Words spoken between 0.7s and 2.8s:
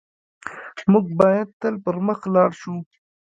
موږ بايد تل پر مخ لاړ شو.